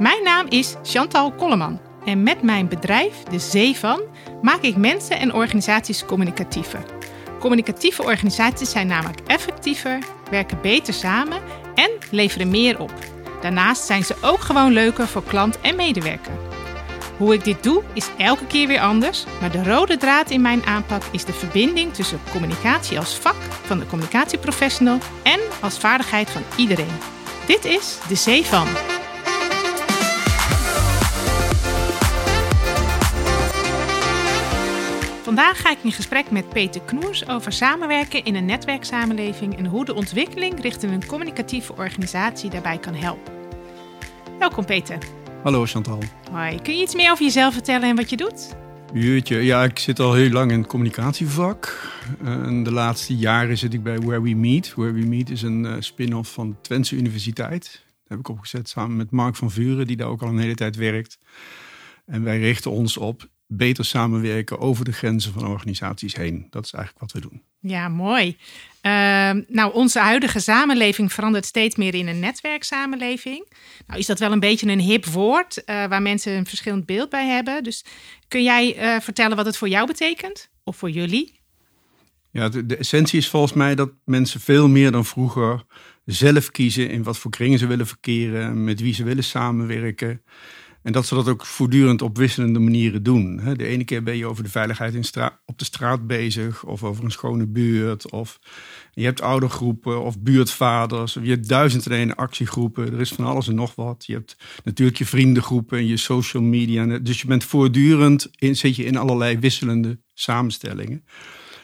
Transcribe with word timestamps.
Mijn 0.00 0.22
naam 0.22 0.46
is 0.48 0.74
Chantal 0.82 1.32
Kolleman 1.32 1.80
en 2.04 2.22
met 2.22 2.42
mijn 2.42 2.68
bedrijf, 2.68 3.22
De 3.22 3.38
Zee 3.38 3.76
van, 3.76 4.00
maak 4.42 4.60
ik 4.60 4.76
mensen 4.76 5.18
en 5.18 5.34
organisaties 5.34 6.04
communicatiever. 6.04 6.82
Communicatieve 7.40 8.02
organisaties 8.02 8.70
zijn 8.70 8.86
namelijk 8.86 9.20
effectiever, 9.26 9.98
werken 10.30 10.60
beter 10.62 10.94
samen 10.94 11.38
en 11.74 11.90
leveren 12.10 12.50
meer 12.50 12.80
op. 12.80 12.92
Daarnaast 13.40 13.86
zijn 13.86 14.04
ze 14.04 14.14
ook 14.20 14.40
gewoon 14.40 14.72
leuker 14.72 15.06
voor 15.06 15.24
klant 15.24 15.60
en 15.60 15.76
medewerker. 15.76 16.32
Hoe 17.16 17.34
ik 17.34 17.44
dit 17.44 17.62
doe 17.62 17.82
is 17.92 18.10
elke 18.18 18.46
keer 18.46 18.66
weer 18.66 18.80
anders, 18.80 19.24
maar 19.40 19.50
de 19.50 19.64
rode 19.64 19.96
draad 19.96 20.30
in 20.30 20.40
mijn 20.40 20.66
aanpak 20.66 21.02
is 21.10 21.24
de 21.24 21.32
verbinding 21.32 21.94
tussen 21.94 22.20
communicatie 22.30 22.98
als 22.98 23.14
vak 23.14 23.36
van 23.64 23.78
de 23.78 23.86
communicatieprofessional 23.86 24.98
en 25.22 25.40
als 25.60 25.78
vaardigheid 25.78 26.30
van 26.30 26.42
iedereen. 26.56 26.98
Dit 27.46 27.64
is 27.64 27.98
De 28.08 28.14
Zee 28.14 28.44
van. 28.44 28.89
Vandaag 35.30 35.60
ga 35.60 35.70
ik 35.70 35.82
in 35.82 35.92
gesprek 35.92 36.30
met 36.30 36.48
Peter 36.48 36.80
Knoers 36.80 37.28
over 37.28 37.52
samenwerken 37.52 38.24
in 38.24 38.34
een 38.34 38.44
netwerksamenleving 38.44 39.56
en 39.56 39.66
hoe 39.66 39.84
de 39.84 39.94
ontwikkeling 39.94 40.60
richting 40.60 40.92
een 40.92 41.06
communicatieve 41.06 41.76
organisatie 41.76 42.50
daarbij 42.50 42.78
kan 42.78 42.94
helpen. 42.94 43.32
Welkom 44.38 44.64
Peter. 44.64 44.98
Hallo 45.42 45.66
Chantal. 45.66 45.98
Hoi, 46.30 46.62
kun 46.62 46.76
je 46.76 46.82
iets 46.82 46.94
meer 46.94 47.10
over 47.10 47.24
jezelf 47.24 47.52
vertellen 47.52 47.88
en 47.88 47.96
wat 47.96 48.10
je 48.10 48.16
doet? 48.16 48.56
Jeetje, 48.92 49.36
ja, 49.36 49.64
ik 49.64 49.78
zit 49.78 50.00
al 50.00 50.14
heel 50.14 50.30
lang 50.30 50.50
in 50.50 50.58
het 50.58 50.68
communicatievak. 50.68 51.90
En 52.24 52.62
de 52.62 52.72
laatste 52.72 53.16
jaren 53.16 53.58
zit 53.58 53.74
ik 53.74 53.82
bij 53.82 53.98
Where 53.98 54.22
We 54.22 54.34
Meet. 54.34 54.74
Where 54.74 54.92
We 54.92 55.06
Meet 55.06 55.30
is 55.30 55.42
een 55.42 55.64
uh, 55.64 55.74
spin-off 55.78 56.32
van 56.32 56.56
Twentse 56.60 56.96
Universiteit. 56.96 57.62
Dat 57.62 58.08
heb 58.08 58.18
ik 58.18 58.28
opgezet 58.28 58.68
samen 58.68 58.96
met 58.96 59.10
Mark 59.10 59.36
van 59.36 59.50
Vuren, 59.50 59.86
die 59.86 59.96
daar 59.96 60.08
ook 60.08 60.22
al 60.22 60.28
een 60.28 60.38
hele 60.38 60.54
tijd 60.54 60.76
werkt. 60.76 61.18
En 62.06 62.22
wij 62.22 62.38
richten 62.38 62.70
ons 62.70 62.96
op 62.96 63.28
beter 63.52 63.84
samenwerken 63.84 64.58
over 64.58 64.84
de 64.84 64.92
grenzen 64.92 65.32
van 65.32 65.46
organisaties 65.46 66.14
heen. 66.14 66.46
Dat 66.50 66.64
is 66.64 66.72
eigenlijk 66.72 67.12
wat 67.12 67.22
we 67.22 67.28
doen. 67.28 67.42
Ja, 67.60 67.88
mooi. 67.88 68.36
Uh, 68.82 68.92
nou, 69.48 69.74
onze 69.74 69.98
huidige 69.98 70.40
samenleving 70.40 71.12
verandert 71.12 71.44
steeds 71.44 71.76
meer 71.76 71.94
in 71.94 72.08
een 72.08 72.20
netwerksamenleving. 72.20 73.52
Nou, 73.86 74.00
is 74.00 74.06
dat 74.06 74.18
wel 74.18 74.32
een 74.32 74.40
beetje 74.40 74.70
een 74.70 74.80
hip 74.80 75.04
woord 75.04 75.56
uh, 75.56 75.64
waar 75.86 76.02
mensen 76.02 76.32
een 76.32 76.46
verschillend 76.46 76.86
beeld 76.86 77.10
bij 77.10 77.26
hebben. 77.26 77.62
Dus 77.62 77.84
kun 78.28 78.42
jij 78.42 78.76
uh, 78.76 79.00
vertellen 79.00 79.36
wat 79.36 79.46
het 79.46 79.56
voor 79.56 79.68
jou 79.68 79.86
betekent? 79.86 80.50
Of 80.64 80.76
voor 80.76 80.90
jullie? 80.90 81.40
Ja, 82.30 82.48
de, 82.48 82.66
de, 82.66 82.76
essentie 82.76 83.18
is 83.18 83.28
volgens 83.28 83.52
mij 83.52 83.74
dat 83.74 83.90
mensen 84.04 84.40
veel 84.40 84.68
meer 84.68 84.92
dan 84.92 85.04
vroeger 85.04 85.64
zelf 86.04 86.50
kiezen 86.50 86.90
in 86.90 87.02
wat 87.02 87.18
voor 87.18 87.30
kringen 87.30 87.58
ze 87.58 87.66
willen 87.66 87.86
verkeren, 87.86 88.64
met 88.64 88.80
wie 88.80 88.94
ze 88.94 89.04
willen 89.04 89.24
samenwerken. 89.24 90.22
En 90.82 90.92
dat 90.92 91.06
ze 91.06 91.14
dat 91.14 91.28
ook 91.28 91.46
voortdurend 91.46 92.02
op 92.02 92.16
wisselende 92.16 92.58
manieren 92.58 93.02
doen. 93.02 93.40
De 93.56 93.66
ene 93.66 93.84
keer 93.84 94.02
ben 94.02 94.16
je 94.16 94.26
over 94.26 94.42
de 94.42 94.50
veiligheid 94.50 94.94
in 94.94 95.30
op 95.44 95.58
de 95.58 95.64
straat 95.64 96.06
bezig, 96.06 96.64
of 96.64 96.84
over 96.84 97.04
een 97.04 97.10
schone 97.10 97.46
buurt. 97.46 98.10
Of 98.10 98.38
je 98.92 99.04
hebt 99.04 99.20
oudergroepen 99.20 100.02
of 100.02 100.20
buurtvaders. 100.20 101.16
Of 101.16 101.24
je 101.24 101.30
hebt 101.30 101.48
duizend 101.48 101.86
en 101.86 101.92
één 101.92 102.16
actiegroepen. 102.16 102.92
Er 102.92 103.00
is 103.00 103.12
van 103.12 103.24
alles 103.24 103.48
en 103.48 103.54
nog 103.54 103.74
wat. 103.74 104.04
Je 104.06 104.12
hebt 104.12 104.36
natuurlijk 104.64 104.98
je 104.98 105.06
vriendengroepen 105.06 105.78
en 105.78 105.86
je 105.86 105.96
social 105.96 106.42
media. 106.42 106.98
Dus 106.98 107.20
je 107.20 107.26
bent 107.26 107.44
voortdurend 107.44 108.28
in, 108.38 108.56
zit 108.56 108.76
je 108.76 108.84
in 108.84 108.96
allerlei 108.96 109.38
wisselende 109.38 109.98
samenstellingen. 110.14 111.04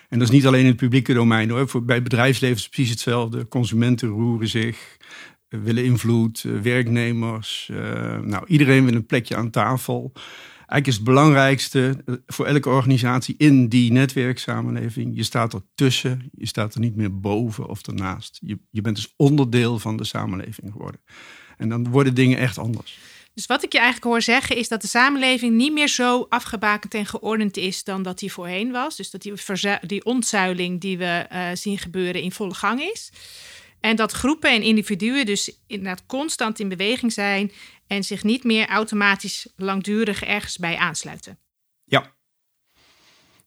En 0.09 0.19
dat 0.19 0.28
is 0.28 0.34
niet 0.34 0.47
alleen 0.47 0.61
in 0.61 0.67
het 0.67 0.77
publieke 0.77 1.12
domein 1.12 1.50
hoor. 1.50 1.69
Voor, 1.69 1.84
bij 1.84 2.03
bedrijfsleven 2.03 2.56
is 2.56 2.62
het 2.62 2.70
precies 2.70 2.91
hetzelfde. 2.91 3.48
Consumenten 3.48 4.09
roeren 4.09 4.48
zich 4.48 4.97
willen 5.48 5.84
invloed, 5.84 6.44
eh, 6.44 6.52
werknemers. 6.52 7.69
Uh, 7.72 8.19
nou, 8.19 8.47
iedereen 8.47 8.84
wil 8.84 8.94
een 8.94 9.06
plekje 9.06 9.36
aan 9.36 9.50
tafel. 9.50 10.12
Eigenlijk 10.56 10.86
is 10.86 10.94
het 10.94 11.05
belangrijkste 11.05 12.03
eh, 12.06 12.14
voor 12.27 12.47
elke 12.47 12.69
organisatie 12.69 13.34
in 13.38 13.69
die 13.69 13.92
netwerksamenleving. 13.92 15.16
Je 15.16 15.22
staat 15.22 15.53
er 15.53 15.62
tussen, 15.75 16.31
je 16.32 16.47
staat 16.47 16.75
er 16.75 16.81
niet 16.81 16.97
meer 16.97 17.20
boven 17.20 17.69
of 17.69 17.87
ernaast. 17.87 18.38
Je, 18.43 18.59
je 18.70 18.81
bent 18.81 18.97
dus 18.97 19.15
onderdeel 19.16 19.78
van 19.78 19.97
de 19.97 20.04
samenleving 20.04 20.72
geworden. 20.72 21.00
En 21.56 21.69
dan 21.69 21.91
worden 21.91 22.15
dingen 22.15 22.38
echt 22.38 22.59
anders. 22.59 22.99
Dus 23.34 23.47
wat 23.47 23.65
ik 23.65 23.72
je 23.72 23.78
eigenlijk 23.78 24.06
hoor 24.06 24.22
zeggen 24.22 24.56
is 24.56 24.69
dat 24.69 24.81
de 24.81 24.88
samenleving 24.88 25.54
niet 25.54 25.72
meer 25.72 25.88
zo 25.88 26.26
afgebakend 26.28 26.94
en 26.94 27.06
geordend 27.06 27.56
is 27.56 27.84
dan 27.84 28.03
dat 28.03 28.19
die 28.19 28.32
voorheen 28.32 28.70
was. 28.70 28.97
Dus 28.97 29.10
dat 29.10 29.22
die, 29.22 29.32
die 29.81 30.04
ontzuiling 30.04 30.81
die 30.81 30.99
we 30.99 31.26
zien 31.54 31.78
gebeuren 31.78 32.22
in 32.22 32.32
volle 32.32 32.54
gang 32.54 32.81
is. 32.81 33.10
En 33.86 33.97
dat 33.97 34.12
groepen 34.12 34.50
en 34.50 34.62
individuen 34.62 35.26
dus 35.26 35.60
inderdaad 35.66 36.06
constant 36.06 36.58
in 36.60 36.69
beweging 36.69 37.12
zijn 37.12 37.52
en 37.86 38.04
zich 38.04 38.24
niet 38.24 38.44
meer 38.44 38.69
automatisch 38.69 39.48
langdurig 39.56 40.24
ergens 40.24 40.56
bij 40.58 40.76
aansluiten. 40.76 41.38
Ja, 41.84 42.14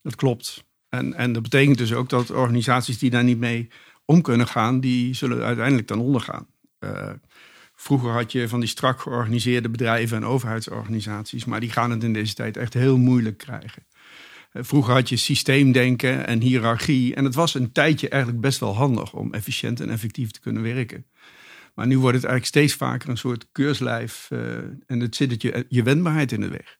dat 0.01 0.15
klopt. 0.15 0.63
En, 0.89 1.13
en 1.13 1.33
dat 1.33 1.41
betekent 1.41 1.77
dus 1.77 1.93
ook 1.93 2.09
dat 2.09 2.31
organisaties 2.31 2.97
die 2.97 3.09
daar 3.09 3.23
niet 3.23 3.37
mee 3.37 3.69
om 4.05 4.21
kunnen 4.21 4.47
gaan, 4.47 4.79
die 4.79 5.13
zullen 5.13 5.43
uiteindelijk 5.43 5.87
dan 5.87 5.99
ondergaan. 5.99 6.47
Uh, 6.79 7.11
vroeger 7.75 8.11
had 8.11 8.31
je 8.31 8.47
van 8.47 8.59
die 8.59 8.69
strak 8.69 9.01
georganiseerde 9.01 9.69
bedrijven 9.69 10.17
en 10.17 10.25
overheidsorganisaties, 10.25 11.45
maar 11.45 11.59
die 11.59 11.71
gaan 11.71 11.91
het 11.91 12.03
in 12.03 12.13
deze 12.13 12.33
tijd 12.33 12.57
echt 12.57 12.73
heel 12.73 12.97
moeilijk 12.97 13.37
krijgen. 13.37 13.83
Eh, 14.51 14.63
vroeger 14.63 14.93
had 14.93 15.09
je 15.09 15.17
systeemdenken 15.17 16.27
en 16.27 16.41
hiërarchie. 16.41 17.15
En 17.15 17.23
het 17.23 17.35
was 17.35 17.53
een 17.53 17.71
tijdje 17.71 18.09
eigenlijk 18.09 18.41
best 18.41 18.59
wel 18.59 18.75
handig 18.75 19.13
om 19.13 19.33
efficiënt 19.33 19.79
en 19.79 19.89
effectief 19.89 20.31
te 20.31 20.39
kunnen 20.39 20.63
werken. 20.63 21.05
Maar 21.75 21.87
nu 21.87 21.99
wordt 21.99 22.15
het 22.15 22.25
eigenlijk 22.25 22.55
steeds 22.55 22.73
vaker 22.73 23.09
een 23.09 23.17
soort 23.17 23.47
keurslijf. 23.51 24.27
Uh, 24.29 24.39
en 24.87 24.99
het 24.99 25.15
zit 25.15 25.31
het 25.31 25.41
je, 25.41 25.65
je 25.69 25.83
wendbaarheid 25.83 26.31
in 26.31 26.41
de 26.41 26.47
weg. 26.47 26.77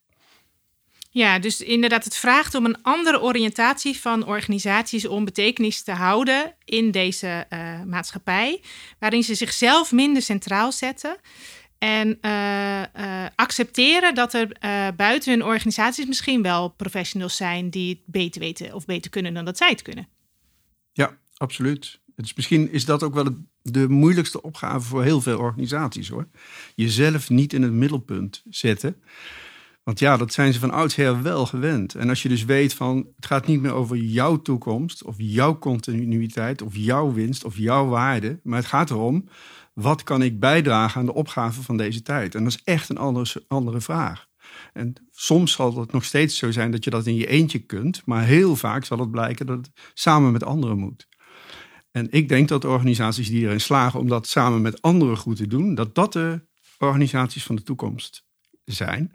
Ja, 1.12 1.40
dus 1.40 1.62
inderdaad, 1.62 2.04
het 2.04 2.16
vraagt 2.16 2.56
om 2.56 2.66
een 2.66 2.82
andere 2.82 3.22
oriëntatie 3.22 4.00
van 4.00 4.26
organisaties 4.26 5.08
om 5.08 5.26
betekenis 5.26 5.84
te 5.84 5.92
houden 5.92 6.56
in 6.66 6.92
deze 6.92 7.46
maatschappij, 7.86 8.62
waarin 9.00 9.24
ze 9.24 9.36
zichzelf 9.36 9.92
minder 9.92 10.22
centraal 10.22 10.72
zetten. 10.72 11.18
En 11.80 12.18
uh, 12.22 12.80
uh, 12.80 13.26
accepteren 13.36 14.16
dat 14.16 14.34
er 14.34 14.48
uh, 14.64 14.88
buiten 14.96 15.32
hun 15.32 15.44
organisaties 15.44 16.06
misschien 16.06 16.42
wel 16.42 16.70
professionals 16.70 17.36
zijn 17.36 17.70
die 17.70 17.90
het 17.90 18.00
beter 18.06 18.42
weten 18.42 18.74
of 18.74 18.86
beter 18.86 19.12
kunnen 19.12 19.34
dan 19.34 19.46
dat 19.46 19.58
zij 19.58 19.70
het 19.70 19.82
kunnen. 19.82 20.08
Ja, 20.92 21.18
absoluut. 21.38 22.00
Dus 22.16 22.34
misschien 22.34 22.72
is 22.72 22.86
dat 22.86 23.04
ook 23.04 23.14
wel 23.14 23.36
de 23.62 23.90
moeilijkste 23.90 24.42
opgave 24.42 24.88
voor 24.88 25.04
heel 25.04 25.22
veel 25.22 25.40
organisaties 25.40 26.10
hoor. 26.10 26.28
Jezelf 26.76 27.30
niet 27.30 27.54
in 27.54 27.62
het 27.62 27.72
middelpunt 27.72 28.44
zetten. 28.50 28.96
Want 29.84 30.00
ja, 30.00 30.18
dat 30.18 30.34
zijn 30.34 30.54
ze 30.54 30.60
van 30.60 30.72
oudsher 30.72 31.22
wel 31.22 31.46
gewend. 31.46 31.96
En 31.96 32.10
als 32.10 32.22
je 32.22 32.30
dus 32.30 32.46
weet 32.46 32.74
van 32.74 33.08
het 33.16 33.26
gaat 33.26 33.48
niet 33.48 33.62
meer 33.62 33.74
over 33.74 33.98
jouw 33.98 34.42
toekomst 34.42 35.04
of 35.04 35.16
jouw 35.18 35.60
continuïteit 35.60 36.62
of 36.62 36.76
jouw 36.76 37.14
winst 37.14 37.44
of 37.44 37.58
jouw 37.58 37.88
waarde, 37.88 38.40
maar 38.44 38.58
het 38.58 38.68
gaat 38.68 38.90
erom 38.90 39.30
wat 39.82 40.04
kan 40.04 40.22
ik 40.22 40.40
bijdragen 40.40 41.00
aan 41.00 41.06
de 41.06 41.14
opgave 41.14 41.62
van 41.62 41.78
deze 41.78 42.02
tijd? 42.02 42.36
En 42.36 42.44
dat 42.44 42.54
is 42.54 42.64
echt 42.64 42.90
een 42.90 42.98
andere, 42.98 43.44
andere 43.48 43.82
vraag. 43.82 44.28
En 44.74 44.94
soms 45.12 45.52
zal 45.52 45.80
het 45.80 45.92
nog 45.92 46.04
steeds 46.04 46.38
zo 46.38 46.52
zijn 46.52 46.72
dat 46.72 46.84
je 46.84 46.90
dat 46.90 47.06
in 47.06 47.16
je 47.16 47.28
eentje 47.28 47.60
kunt, 47.60 48.02
maar 48.06 48.24
heel 48.24 48.56
vaak 48.56 48.86
zal 48.86 49.00
het 49.00 49.12
blijken 49.12 49.46
dat 49.46 49.58
het 49.58 49.72
samen 49.94 50.32
met 50.32 50.44
anderen 50.44 50.78
moet. 50.78 51.08
En 51.92 52.08
ik 52.12 52.30
denk 52.30 52.48
dat 52.48 52.66
organisaties 52.66 53.30
die 53.30 53.46
erin 53.46 53.62
slagen 53.62 54.00
om 54.00 54.08
dat 54.08 54.28
samen 54.28 54.62
met 54.62 54.82
anderen 54.82 55.18
goed 55.18 55.36
te 55.36 55.48
doen, 55.48 55.76
dat 55.76 55.96
dat 55.96 56.14
de 56.14 56.48
organisaties 56.78 57.44
van 57.44 57.56
de 57.56 57.64
toekomst 57.64 58.26
zijn. 58.66 59.12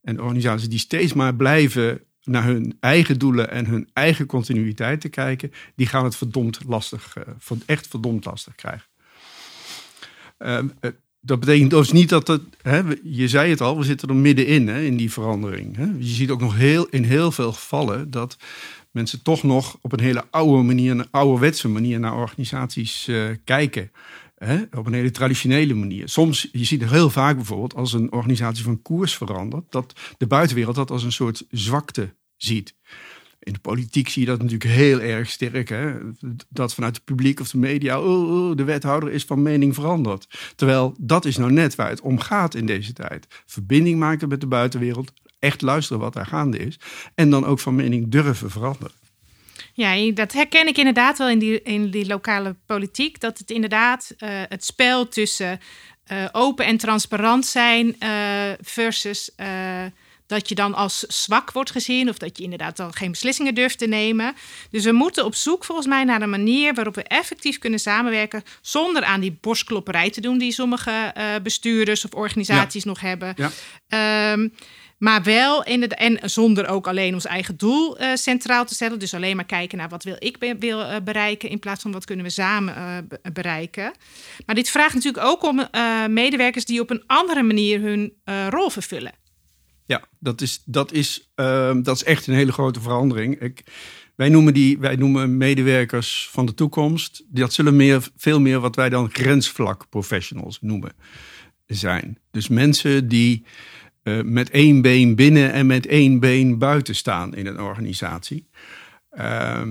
En 0.00 0.20
organisaties 0.20 0.68
die 0.68 0.78
steeds 0.78 1.12
maar 1.12 1.34
blijven 1.34 2.02
naar 2.22 2.44
hun 2.44 2.76
eigen 2.80 3.18
doelen 3.18 3.50
en 3.50 3.66
hun 3.66 3.90
eigen 3.92 4.26
continuïteit 4.26 5.00
te 5.00 5.08
kijken, 5.08 5.52
die 5.74 5.86
gaan 5.86 6.04
het 6.04 6.16
verdomd 6.16 6.60
lastig, 6.66 7.16
eh, 7.16 7.56
echt 7.66 7.86
verdomd 7.86 8.24
lastig 8.24 8.54
krijgen. 8.54 8.87
Ehm, 10.38 10.68
eh, 10.80 10.90
dat 11.20 11.40
betekent 11.40 11.70
dus 11.70 11.92
niet 11.92 12.08
dat 12.08 12.26
het, 12.26 12.42
hè, 12.62 12.82
je 13.02 13.28
zei 13.28 13.50
het 13.50 13.60
al, 13.60 13.78
we 13.78 13.84
zitten 13.84 14.08
er 14.08 14.14
middenin 14.14 14.68
hè, 14.68 14.82
in 14.82 14.96
die 14.96 15.12
verandering. 15.12 15.76
Hè. 15.76 15.84
Je 15.98 16.04
ziet 16.04 16.30
ook 16.30 16.40
nog 16.40 16.56
heel, 16.56 16.86
in 16.86 17.04
heel 17.04 17.32
veel 17.32 17.52
gevallen 17.52 18.10
dat 18.10 18.36
mensen 18.90 19.22
toch 19.22 19.42
nog 19.42 19.78
op 19.80 19.92
een 19.92 20.00
hele 20.00 20.24
oude 20.30 20.62
manier, 20.62 20.90
een 20.90 21.10
ouderwetse 21.10 21.68
manier 21.68 22.00
naar 22.00 22.16
organisaties 22.16 23.08
uh, 23.08 23.30
kijken. 23.44 23.90
Hè, 24.36 24.62
op 24.76 24.86
een 24.86 24.92
hele 24.92 25.10
traditionele 25.10 25.74
manier. 25.74 26.08
Soms, 26.08 26.48
je 26.52 26.64
ziet 26.64 26.84
heel 26.84 27.10
vaak 27.10 27.36
bijvoorbeeld 27.36 27.74
als 27.74 27.92
een 27.92 28.12
organisatie 28.12 28.64
van 28.64 28.82
koers 28.82 29.16
verandert, 29.16 29.64
dat 29.70 29.92
de 30.18 30.26
buitenwereld 30.26 30.74
dat 30.74 30.90
als 30.90 31.02
een 31.02 31.12
soort 31.12 31.44
zwakte 31.50 32.14
ziet. 32.36 32.74
In 33.38 33.52
de 33.52 33.58
politiek 33.58 34.08
zie 34.08 34.22
je 34.22 34.28
dat 34.28 34.42
natuurlijk 34.42 34.70
heel 34.70 35.00
erg 35.00 35.30
sterk. 35.30 35.68
Hè? 35.68 35.92
Dat 36.48 36.74
vanuit 36.74 36.96
het 36.96 37.04
publiek 37.04 37.40
of 37.40 37.50
de 37.50 37.58
media, 37.58 38.00
oh, 38.00 38.48
oh, 38.48 38.56
de 38.56 38.64
wethouder 38.64 39.10
is 39.12 39.24
van 39.24 39.42
mening 39.42 39.74
veranderd. 39.74 40.52
Terwijl 40.56 40.94
dat 40.98 41.24
is 41.24 41.36
nou 41.36 41.52
net 41.52 41.74
waar 41.74 41.88
het 41.88 42.00
om 42.00 42.20
gaat 42.20 42.54
in 42.54 42.66
deze 42.66 42.92
tijd. 42.92 43.26
Verbinding 43.46 43.98
maken 43.98 44.28
met 44.28 44.40
de 44.40 44.46
buitenwereld, 44.46 45.12
echt 45.38 45.62
luisteren 45.62 46.02
wat 46.02 46.12
daar 46.12 46.26
gaande 46.26 46.58
is. 46.58 46.78
En 47.14 47.30
dan 47.30 47.44
ook 47.44 47.60
van 47.60 47.74
mening 47.74 48.08
durven 48.08 48.50
veranderen. 48.50 48.94
Ja, 49.72 50.12
dat 50.12 50.32
herken 50.32 50.66
ik 50.66 50.78
inderdaad 50.78 51.18
wel 51.18 51.28
in 51.28 51.38
die, 51.38 51.62
in 51.62 51.90
die 51.90 52.06
lokale 52.06 52.56
politiek. 52.66 53.20
Dat 53.20 53.38
het 53.38 53.50
inderdaad 53.50 54.14
uh, 54.18 54.28
het 54.48 54.64
spel 54.64 55.08
tussen 55.08 55.60
eh, 56.04 56.24
open 56.32 56.66
en 56.66 56.76
transparant 56.76 57.46
zijn 57.46 57.96
uh, 58.02 58.52
versus 58.60 59.30
dat 60.28 60.48
je 60.48 60.54
dan 60.54 60.74
als 60.74 60.98
zwak 61.00 61.52
wordt 61.52 61.70
gezien 61.70 62.08
of 62.08 62.18
dat 62.18 62.36
je 62.38 62.42
inderdaad 62.42 62.76
dan 62.76 62.94
geen 62.94 63.10
beslissingen 63.10 63.54
durft 63.54 63.78
te 63.78 63.86
nemen. 63.86 64.34
Dus 64.70 64.84
we 64.84 64.92
moeten 64.92 65.24
op 65.24 65.34
zoek 65.34 65.64
volgens 65.64 65.86
mij 65.86 66.04
naar 66.04 66.22
een 66.22 66.30
manier 66.30 66.74
waarop 66.74 66.94
we 66.94 67.02
effectief 67.02 67.58
kunnen 67.58 67.78
samenwerken 67.78 68.42
zonder 68.60 69.04
aan 69.04 69.20
die 69.20 69.38
borstklopperij 69.40 70.10
te 70.10 70.20
doen 70.20 70.38
die 70.38 70.52
sommige 70.52 71.14
bestuurders 71.42 72.04
of 72.04 72.14
organisaties 72.14 72.84
nog 72.84 73.00
hebben. 73.00 73.34
Ja. 73.36 74.32
Um, 74.32 74.52
maar 74.98 75.22
wel 75.22 75.64
in 75.64 75.80
de, 75.80 75.86
en 75.86 76.30
zonder 76.30 76.68
ook 76.68 76.86
alleen 76.86 77.14
ons 77.14 77.24
eigen 77.24 77.56
doel 77.56 78.00
uh, 78.00 78.14
centraal 78.14 78.64
te 78.64 78.74
stellen. 78.74 78.98
Dus 78.98 79.14
alleen 79.14 79.36
maar 79.36 79.44
kijken 79.44 79.78
naar 79.78 79.88
wat 79.88 80.04
wil 80.04 80.16
ik 80.18 80.38
be, 80.38 80.56
wil 80.58 80.80
uh, 80.80 80.96
bereiken. 81.04 81.48
In 81.48 81.58
plaats 81.58 81.82
van 81.82 81.92
wat 81.92 82.04
kunnen 82.04 82.24
we 82.24 82.30
samen 82.30 82.74
uh, 82.76 83.32
bereiken. 83.32 83.92
Maar 84.46 84.54
dit 84.54 84.70
vraagt 84.70 84.94
natuurlijk 84.94 85.24
ook 85.24 85.42
om 85.42 85.68
medewerkers 86.08 86.64
die 86.64 86.80
op 86.80 86.90
een 86.90 87.02
andere 87.06 87.42
manier 87.42 87.80
hun 87.80 88.12
rol 88.48 88.70
vervullen. 88.70 89.17
Ja, 89.88 90.04
dat 90.18 90.40
is, 90.40 90.62
dat, 90.64 90.92
is, 90.92 91.30
ehm, 91.34 91.82
dat 91.82 91.96
is 91.96 92.04
echt 92.04 92.26
een 92.26 92.34
hele 92.34 92.52
grote 92.52 92.80
verandering. 92.80 93.40
Ik, 93.40 93.62
wij, 94.16 94.28
noemen 94.28 94.54
die, 94.54 94.78
wij 94.78 94.96
noemen 94.96 95.36
medewerkers 95.36 96.28
van 96.30 96.46
de 96.46 96.54
toekomst. 96.54 97.24
Dat 97.28 97.52
zullen 97.52 97.76
meer, 97.76 98.08
veel 98.16 98.40
meer 98.40 98.60
wat 98.60 98.76
wij 98.76 98.88
dan 98.88 99.10
grensvlak 99.10 99.88
professionals 99.88 100.58
noemen 100.60 100.92
zijn. 101.66 102.18
Dus 102.30 102.48
mensen 102.48 103.08
die 103.08 103.44
uh, 104.02 104.22
met 104.22 104.50
één 104.50 104.82
been 104.82 105.14
binnen 105.14 105.52
en 105.52 105.66
met 105.66 105.86
één 105.86 106.20
been 106.20 106.58
buiten 106.58 106.94
staan 106.94 107.34
in 107.34 107.46
een 107.46 107.60
organisatie. 107.60 108.48
Uh, 109.18 109.62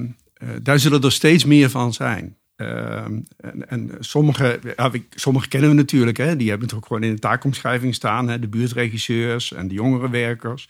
daar 0.61 0.79
zullen 0.79 1.01
er 1.01 1.11
steeds 1.11 1.45
meer 1.45 1.69
van 1.69 1.93
zijn. 1.93 2.36
Ehm, 2.57 3.19
en, 3.37 3.69
en 3.69 3.91
sommige, 3.99 4.59
ja, 4.77 4.91
sommige 5.09 5.47
kennen 5.47 5.69
we 5.69 5.75
natuurlijk, 5.75 6.17
hè, 6.17 6.35
die 6.35 6.49
hebben 6.49 6.67
het 6.67 6.77
ook 6.77 6.85
gewoon 6.85 7.03
in 7.03 7.13
de 7.13 7.19
taakomschrijving 7.19 7.95
staan. 7.95 8.27
Hè, 8.27 8.39
de 8.39 8.47
buurtregisseurs 8.47 9.53
en 9.53 9.67
de 9.67 9.73
jongerenwerkers. 9.73 10.69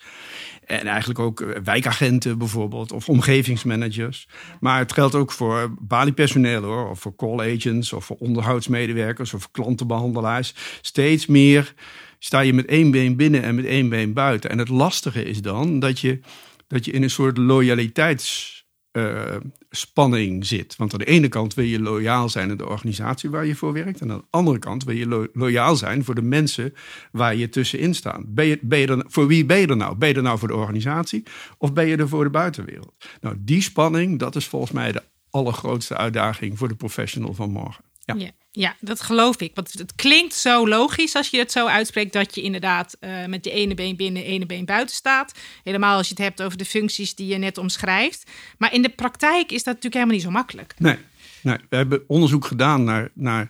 En 0.66 0.88
eigenlijk 0.88 1.20
ook 1.20 1.42
eh, 1.42 1.62
wijkagenten 1.64 2.38
bijvoorbeeld, 2.38 2.92
of 2.92 3.10
omgevingsmanagers. 3.10 4.28
Maar 4.60 4.80
het 4.80 4.94
geldt 4.94 5.16
ook 5.16 5.32
voor 5.32 5.74
baliepersoneel 5.80 6.64
hoor, 6.64 6.90
of 6.90 7.00
voor 7.00 7.16
call 7.16 7.56
agents, 7.56 7.94
of 7.94 8.06
voor 8.06 8.18
onderhoudsmedewerkers, 8.20 9.34
of 9.34 9.52
klantenbehandelaars. 9.52 10.54
Steeds 10.82 11.26
meer 11.26 11.74
sta 12.20 12.40
je 12.40 12.54
met 12.54 12.66
één 12.66 12.92
been 12.92 13.16
binnen 13.16 13.44
en 13.44 13.56
met 13.56 13.66
één 13.66 13.90
been 13.90 14.14
buiten. 14.14 14.50
En 14.50 14.58
het 14.58 14.70
lastige 14.70 15.24
is 15.24 15.42
dan 15.42 15.80
dat 15.80 16.00
je, 16.00 16.20
dat 16.68 16.86
je 16.86 16.92
in 16.92 17.04
een 17.04 17.10
soort 17.10 17.38
loyaliteitsspanning 17.38 18.57
uh, 18.98 20.40
zit. 20.40 20.76
Want 20.76 20.94
aan 20.94 21.00
de 21.00 21.06
ene 21.06 21.28
kant 21.28 21.54
wil 21.54 21.66
je 21.66 21.80
loyaal 21.80 22.30
zijn 22.30 22.50
aan 22.50 22.58
de 22.58 22.68
organisatie 22.68 23.30
waar 23.30 23.46
je 23.46 23.56
voor 23.56 23.74
werkt. 23.74 24.02
En 24.02 24.12
aan 24.12 24.18
de 24.18 24.26
andere 24.30 24.60
kant 24.60 24.84
wil 24.84 24.96
je 24.96 25.30
loyaal 25.34 25.76
zijn 25.76 26.04
voor 26.04 26.16
de 26.16 26.22
mensen 26.22 26.74
waar 27.12 27.36
je 27.36 27.50
tussenin 27.50 27.94
staat. 27.94 28.34
Ben 28.34 28.46
je, 28.46 28.60
ben 28.62 29.04
voor 29.08 29.28
wie 29.28 29.46
ben 29.46 29.58
je 29.58 29.68
er 29.68 29.78
nou? 29.78 29.96
Ben 29.96 30.10
je 30.10 30.16
er 30.16 30.22
nou 30.22 30.40
voor 30.40 30.48
de 30.48 30.56
organisatie 30.56 31.24
of 31.58 31.74
ben 31.74 31.88
je 31.88 31.98
er 31.98 32.10
voor 32.10 32.24
de 32.24 32.30
buitenwereld? 32.30 32.94
Nou, 33.22 33.36
die 33.40 33.62
spanning, 33.62 34.20
dat 34.20 34.36
is 34.36 34.48
volgens 34.48 34.72
mij 34.72 34.92
de 34.92 35.04
allergrootste 35.30 35.98
uitdaging 35.98 36.58
voor 36.58 36.68
de 36.68 36.76
professional 36.76 37.34
van 37.34 37.52
morgen. 37.52 37.87
Ja. 38.16 38.32
ja. 38.52 38.76
dat 38.80 39.02
geloof 39.02 39.42
ik. 39.42 39.52
Want 39.54 39.74
het 39.74 39.96
klinkt 39.96 40.34
zo 40.34 40.68
logisch 40.68 41.16
als 41.16 41.30
je 41.30 41.38
het 41.38 41.52
zo 41.52 41.66
uitspreekt 41.66 42.14
dat 42.14 42.36
je 42.36 42.42
inderdaad 42.42 42.98
uh, 43.00 43.26
met 43.26 43.46
je 43.46 43.52
ene 43.52 43.74
been 43.74 43.96
binnen, 43.96 44.24
ene 44.24 44.46
been 44.46 44.66
buiten 44.66 44.96
staat. 44.96 45.32
Helemaal 45.64 45.98
als 45.98 46.08
je 46.08 46.14
het 46.14 46.24
hebt 46.24 46.42
over 46.42 46.58
de 46.58 46.66
functies 46.66 47.16
die 47.16 47.28
je 47.28 47.38
net 47.38 47.58
omschrijft. 47.58 48.32
Maar 48.58 48.74
in 48.74 48.82
de 48.82 48.90
praktijk 48.90 49.52
is 49.52 49.64
dat 49.64 49.74
natuurlijk 49.74 49.94
helemaal 49.94 50.16
niet 50.16 50.24
zo 50.24 50.32
makkelijk. 50.32 50.74
Nee. 50.78 50.98
Nou, 51.42 51.60
we 51.70 51.76
hebben 51.76 52.04
onderzoek 52.08 52.46
gedaan 52.46 52.84
naar, 52.84 53.12
naar 53.14 53.50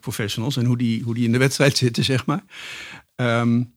professionals 0.00 0.56
en 0.56 0.64
hoe 0.64 0.78
die, 0.78 1.02
hoe 1.02 1.14
die 1.14 1.24
in 1.24 1.32
de 1.32 1.38
wedstrijd 1.38 1.76
zitten, 1.76 2.04
zeg 2.04 2.26
maar. 2.26 2.44
Um, 3.16 3.74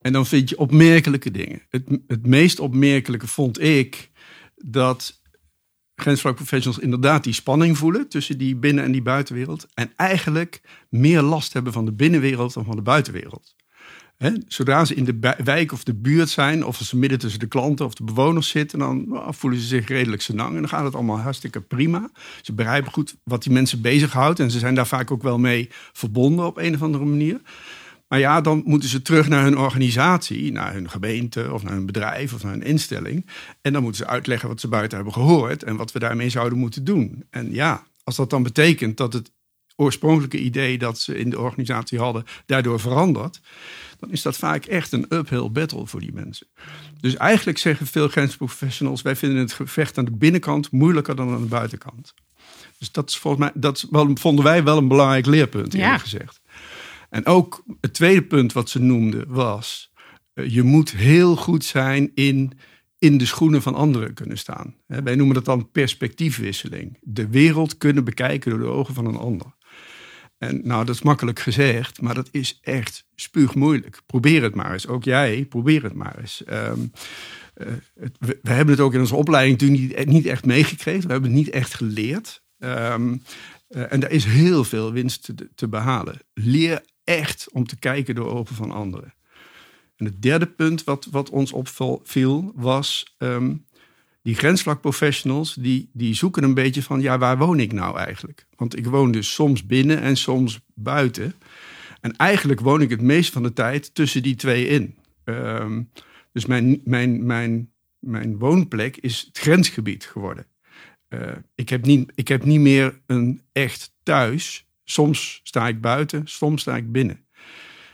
en 0.00 0.12
dan 0.12 0.26
vind 0.26 0.48
je 0.48 0.58
opmerkelijke 0.58 1.30
dingen. 1.30 1.62
Het, 1.68 1.82
het 2.06 2.26
meest 2.26 2.60
opmerkelijke 2.60 3.26
vond 3.26 3.60
ik 3.60 4.10
dat 4.54 5.20
grensvlak 5.96 6.34
professionals 6.34 6.82
inderdaad 6.82 7.24
die 7.24 7.32
spanning 7.32 7.78
voelen 7.78 8.08
tussen 8.08 8.38
die 8.38 8.56
binnen- 8.56 8.84
en 8.84 8.92
die 8.92 9.02
buitenwereld. 9.02 9.66
En 9.74 9.92
eigenlijk 9.96 10.60
meer 10.88 11.22
last 11.22 11.52
hebben 11.52 11.72
van 11.72 11.84
de 11.84 11.92
binnenwereld 11.92 12.54
dan 12.54 12.64
van 12.64 12.76
de 12.76 12.82
buitenwereld. 12.82 13.54
zodra 14.48 14.84
ze 14.84 14.94
in 14.94 15.04
de 15.04 15.34
wijk 15.44 15.72
of 15.72 15.84
de 15.84 15.94
buurt 15.94 16.28
zijn, 16.28 16.64
of 16.64 16.76
ze 16.76 16.96
midden 16.96 17.18
tussen 17.18 17.40
de 17.40 17.46
klanten 17.46 17.86
of 17.86 17.94
de 17.94 18.04
bewoners 18.04 18.48
zitten, 18.48 18.78
dan 18.78 19.04
nou, 19.08 19.34
voelen 19.34 19.60
ze 19.60 19.66
zich 19.66 19.88
redelijk 19.88 20.22
senang. 20.22 20.54
En 20.54 20.60
dan 20.60 20.68
gaat 20.68 20.84
het 20.84 20.94
allemaal 20.94 21.18
hartstikke 21.18 21.60
prima. 21.60 22.10
Ze 22.42 22.52
begrijpen 22.52 22.92
goed 22.92 23.16
wat 23.24 23.42
die 23.42 23.52
mensen 23.52 23.80
bezighoudt 23.80 24.40
en 24.40 24.50
ze 24.50 24.58
zijn 24.58 24.74
daar 24.74 24.86
vaak 24.86 25.10
ook 25.10 25.22
wel 25.22 25.38
mee 25.38 25.68
verbonden 25.92 26.46
op 26.46 26.56
een 26.56 26.74
of 26.74 26.82
andere 26.82 27.04
manier. 27.04 27.40
Maar 28.12 28.20
ja, 28.20 28.40
dan 28.40 28.62
moeten 28.64 28.88
ze 28.88 29.02
terug 29.02 29.28
naar 29.28 29.42
hun 29.42 29.58
organisatie, 29.58 30.52
naar 30.52 30.72
hun 30.72 30.90
gemeente 30.90 31.52
of 31.52 31.62
naar 31.62 31.72
hun 31.72 31.86
bedrijf 31.86 32.32
of 32.34 32.42
naar 32.42 32.52
hun 32.52 32.62
instelling. 32.62 33.26
En 33.60 33.72
dan 33.72 33.82
moeten 33.82 34.04
ze 34.04 34.10
uitleggen 34.10 34.48
wat 34.48 34.60
ze 34.60 34.68
buiten 34.68 34.96
hebben 34.96 35.14
gehoord 35.14 35.62
en 35.62 35.76
wat 35.76 35.92
we 35.92 35.98
daarmee 35.98 36.28
zouden 36.28 36.58
moeten 36.58 36.84
doen. 36.84 37.24
En 37.30 37.54
ja, 37.54 37.86
als 38.04 38.16
dat 38.16 38.30
dan 38.30 38.42
betekent 38.42 38.96
dat 38.96 39.12
het 39.12 39.30
oorspronkelijke 39.76 40.38
idee 40.38 40.78
dat 40.78 40.98
ze 40.98 41.18
in 41.18 41.30
de 41.30 41.38
organisatie 41.38 41.98
hadden 41.98 42.24
daardoor 42.46 42.80
verandert, 42.80 43.40
dan 43.98 44.10
is 44.10 44.22
dat 44.22 44.36
vaak 44.36 44.64
echt 44.64 44.92
een 44.92 45.06
uphill 45.08 45.50
battle 45.50 45.86
voor 45.86 46.00
die 46.00 46.12
mensen. 46.12 46.46
Dus 47.00 47.16
eigenlijk 47.16 47.58
zeggen 47.58 47.86
veel 47.86 48.08
grensprofessionals: 48.08 49.02
wij 49.02 49.16
vinden 49.16 49.38
het 49.38 49.52
gevecht 49.52 49.98
aan 49.98 50.04
de 50.04 50.16
binnenkant 50.16 50.70
moeilijker 50.70 51.16
dan 51.16 51.30
aan 51.30 51.42
de 51.42 51.48
buitenkant. 51.48 52.14
Dus 52.78 52.92
dat 52.92 53.08
is 53.08 53.18
volgens 53.18 53.42
mij, 53.42 53.52
dat 53.54 53.86
vonden 54.14 54.44
wij 54.44 54.64
wel 54.64 54.76
een 54.76 54.88
belangrijk 54.88 55.26
leerpunt, 55.26 55.74
eerlijk 55.74 55.92
ja. 55.92 55.98
gezegd. 55.98 56.41
En 57.12 57.26
ook 57.26 57.64
het 57.80 57.94
tweede 57.94 58.22
punt 58.22 58.52
wat 58.52 58.70
ze 58.70 58.80
noemde 58.80 59.24
was: 59.28 59.92
uh, 60.34 60.48
je 60.48 60.62
moet 60.62 60.90
heel 60.90 61.36
goed 61.36 61.64
zijn 61.64 62.10
in, 62.14 62.52
in 62.98 63.18
de 63.18 63.26
schoenen 63.26 63.62
van 63.62 63.74
anderen 63.74 64.14
kunnen 64.14 64.38
staan. 64.38 64.76
Wij 64.86 65.14
noemen 65.14 65.34
dat 65.34 65.44
dan 65.44 65.70
perspectiefwisseling. 65.70 66.98
De 67.00 67.28
wereld 67.28 67.78
kunnen 67.78 68.04
bekijken 68.04 68.50
door 68.50 68.60
de 68.60 68.66
ogen 68.66 68.94
van 68.94 69.06
een 69.06 69.16
ander. 69.16 69.54
En 70.38 70.60
nou, 70.64 70.84
dat 70.84 70.94
is 70.94 71.02
makkelijk 71.02 71.40
gezegd, 71.40 72.00
maar 72.00 72.14
dat 72.14 72.28
is 72.30 72.58
echt 72.62 73.06
spuugmoeilijk. 73.14 74.00
Probeer 74.06 74.42
het 74.42 74.54
maar 74.54 74.72
eens. 74.72 74.86
Ook 74.86 75.04
jij, 75.04 75.44
probeer 75.44 75.82
het 75.82 75.94
maar 75.94 76.18
eens. 76.18 76.42
Uh, 76.48 76.72
het, 78.00 78.16
we, 78.18 78.38
hebben 78.42 78.74
het 78.74 78.84
ook 78.84 78.94
in 78.94 79.00
onze 79.00 79.16
opleiding 79.16 79.58
toen 79.58 79.72
niet, 79.72 80.06
niet 80.06 80.26
echt 80.26 80.44
meegekregen. 80.44 81.06
We 81.06 81.12
hebben 81.12 81.30
het 81.30 81.38
niet 81.38 81.50
echt 81.50 81.74
geleerd. 81.74 82.42
Um, 82.58 83.22
uh, 83.68 83.92
en 83.92 84.00
daar 84.00 84.10
is 84.10 84.24
heel 84.24 84.64
veel 84.64 84.92
winst 84.92 85.24
te, 85.24 85.34
te 85.54 85.68
behalen. 85.68 86.20
Leer 86.34 86.82
echt 87.04 87.48
om 87.52 87.66
te 87.66 87.78
kijken 87.78 88.14
door 88.14 88.30
ogen 88.30 88.54
van 88.54 88.70
anderen. 88.70 89.14
En 89.96 90.04
het 90.04 90.22
derde 90.22 90.46
punt 90.46 90.84
wat, 90.84 91.08
wat 91.10 91.30
ons 91.30 91.52
opviel 91.52 92.52
was 92.54 93.16
um, 93.18 93.66
die 94.22 94.34
grensvlakprofessionals 94.34 95.54
die, 95.54 95.90
die 95.92 96.14
zoeken 96.14 96.42
een 96.42 96.54
beetje 96.54 96.82
van 96.82 97.00
ja, 97.00 97.18
waar 97.18 97.38
woon 97.38 97.60
ik 97.60 97.72
nou 97.72 97.98
eigenlijk? 97.98 98.46
Want 98.56 98.76
ik 98.76 98.86
woon 98.86 99.12
dus 99.12 99.34
soms 99.34 99.66
binnen 99.66 100.00
en 100.00 100.16
soms 100.16 100.60
buiten. 100.74 101.34
En 102.00 102.16
eigenlijk 102.16 102.60
woon 102.60 102.80
ik 102.80 102.90
het 102.90 103.00
meest 103.00 103.32
van 103.32 103.42
de 103.42 103.52
tijd 103.52 103.94
tussen 103.94 104.22
die 104.22 104.34
twee 104.34 104.66
in. 104.66 104.96
Um, 105.24 105.90
dus 106.32 106.46
mijn, 106.46 106.80
mijn, 106.84 107.26
mijn, 107.26 107.70
mijn 107.98 108.38
woonplek 108.38 108.96
is 108.96 109.24
het 109.26 109.38
grensgebied 109.38 110.04
geworden. 110.04 110.46
Uh, 111.08 111.32
ik, 111.54 111.68
heb 111.68 111.84
niet, 111.84 112.12
ik 112.14 112.28
heb 112.28 112.44
niet 112.44 112.60
meer 112.60 113.00
een 113.06 113.42
echt 113.52 113.94
thuis. 114.02 114.66
Soms 114.84 115.40
sta 115.42 115.68
ik 115.68 115.80
buiten, 115.80 116.22
soms 116.24 116.60
sta 116.60 116.76
ik 116.76 116.92
binnen. 116.92 117.26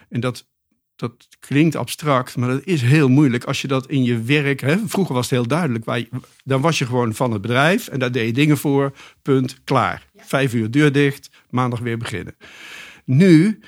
En 0.09 0.21
dat, 0.21 0.49
dat 0.97 1.29
klinkt 1.39 1.77
abstract, 1.77 2.37
maar 2.37 2.49
dat 2.49 2.65
is 2.65 2.83
heel 2.83 3.09
moeilijk 3.09 3.45
als 3.45 3.61
je 3.63 3.69
dat 3.69 3.89
in 3.89 4.05
je 4.05 4.23
werk. 4.23 4.61
Hè, 4.61 4.79
vroeger 4.87 5.15
was 5.15 5.31
het 5.31 5.39
heel 5.39 5.49
duidelijk. 5.49 5.85
Waar 5.85 6.03
dan 6.45 6.61
was 6.61 6.79
je 6.79 6.87
gewoon 6.87 7.15
van 7.15 7.33
het 7.33 7.43
bedrijf 7.43 7.89
en 7.89 7.99
daar 7.99 8.13
deed 8.13 8.27
je 8.27 8.33
dingen 8.33 8.59
voor. 8.59 8.97
Punt, 9.23 9.65
klaar. 9.65 10.07
Vijf 10.17 10.55
uur 10.55 10.71
deur 10.71 10.93
dicht, 10.93 11.31
maandag 11.51 11.79
weer 11.81 11.99
beginnen. 11.99 12.37
Nu 13.05 13.61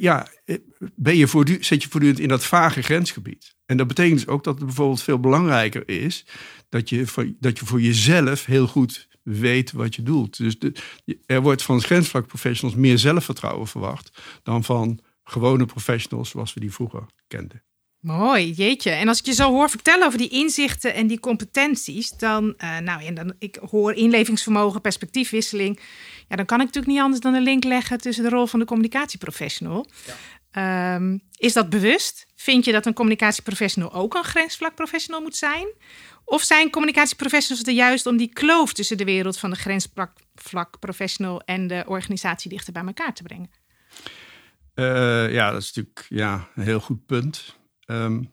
ja, 0.00 0.28
eh, 0.44 0.56
ben 0.94 1.16
je 1.16 1.28
voortdurend, 1.28 1.66
zit 1.66 1.82
je 1.82 1.88
voortdurend 1.88 2.20
in 2.20 2.28
dat 2.28 2.44
vage 2.44 2.82
grensgebied. 2.82 3.56
En 3.66 3.76
dat 3.76 3.86
betekent 3.86 4.18
dus 4.18 4.28
ook 4.28 4.44
dat 4.44 4.56
het 4.56 4.64
bijvoorbeeld 4.64 5.02
veel 5.02 5.20
belangrijker 5.20 5.88
is 5.88 6.26
dat 6.68 6.88
je, 6.88 7.06
voor, 7.06 7.32
dat 7.40 7.58
je 7.58 7.66
voor 7.66 7.80
jezelf 7.80 8.44
heel 8.44 8.66
goed 8.66 9.08
weet 9.22 9.72
wat 9.72 9.94
je 9.94 10.02
doet. 10.02 10.36
Dus 10.36 10.56
er 11.26 11.42
wordt 11.42 11.62
van 11.62 11.82
grensvlakprofessionals 11.82 12.78
meer 12.78 12.98
zelfvertrouwen 12.98 13.66
verwacht 13.66 14.22
dan 14.42 14.64
van 14.64 15.00
gewone 15.24 15.66
professionals 15.66 16.30
zoals 16.30 16.54
we 16.54 16.60
die 16.60 16.72
vroeger 16.72 17.06
kenden. 17.26 17.62
Mooi, 18.00 18.50
jeetje. 18.50 18.90
En 18.90 19.08
als 19.08 19.18
ik 19.18 19.26
je 19.26 19.32
zo 19.32 19.50
hoor 19.50 19.70
vertellen 19.70 20.06
over 20.06 20.18
die 20.18 20.28
inzichten 20.28 20.94
en 20.94 21.06
die 21.06 21.20
competenties, 21.20 22.10
dan, 22.10 22.54
uh, 22.58 22.78
nou, 22.78 23.04
en 23.04 23.14
dan 23.14 23.34
ik 23.38 23.58
hoor 23.70 23.92
inlevingsvermogen, 23.92 24.80
perspectiefwisseling, 24.80 25.80
ja, 26.28 26.36
dan 26.36 26.46
kan 26.46 26.58
ik 26.60 26.66
natuurlijk 26.66 26.92
niet 26.92 27.02
anders 27.02 27.20
dan 27.20 27.34
een 27.34 27.42
link 27.42 27.64
leggen 27.64 27.98
tussen 27.98 28.24
de 28.24 28.30
rol 28.30 28.46
van 28.46 28.58
de 28.58 28.64
communicatieprofessional. 28.64 29.86
Ja. 30.06 30.94
Um, 30.94 31.20
is 31.36 31.52
dat 31.52 31.70
bewust? 31.70 32.26
Vind 32.36 32.64
je 32.64 32.72
dat 32.72 32.86
een 32.86 32.92
communicatieprofessional 32.92 33.92
ook 33.92 34.14
een 34.14 34.24
grensvlakprofessional 34.24 35.20
moet 35.20 35.36
zijn? 35.36 35.66
Of 36.24 36.42
zijn 36.42 36.70
communicatieprofessionals 36.70 37.66
er 37.66 37.72
juist 37.74 38.06
om 38.06 38.16
die 38.16 38.32
kloof 38.32 38.72
tussen 38.72 38.96
de 38.96 39.04
wereld 39.04 39.38
van 39.38 39.50
de 39.50 39.56
grensvlak 39.56 40.78
professional 40.80 41.40
en 41.40 41.66
de 41.66 41.84
organisatie 41.86 42.50
dichter 42.50 42.72
bij 42.72 42.84
elkaar 42.84 43.14
te 43.14 43.22
brengen? 43.22 43.50
Uh, 44.74 45.32
ja, 45.32 45.50
dat 45.50 45.62
is 45.62 45.72
natuurlijk 45.74 46.06
ja, 46.08 46.48
een 46.54 46.62
heel 46.62 46.80
goed 46.80 47.06
punt. 47.06 47.57
Um, 47.90 48.32